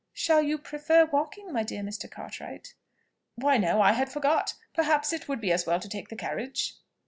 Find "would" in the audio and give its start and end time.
5.29-5.39